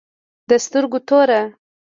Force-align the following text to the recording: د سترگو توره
د 0.49 0.51
سترگو 0.65 0.99
توره 1.07 1.41